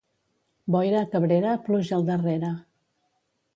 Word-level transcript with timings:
Boira 0.75 1.01
a 1.01 1.09
Cabrera, 1.11 1.53
pluja 1.69 1.97
al 2.01 2.09
darrere. 2.11 2.53